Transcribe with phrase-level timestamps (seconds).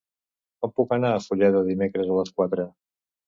[0.63, 2.65] Com puc anar a Fulleda dimecres a les quatre?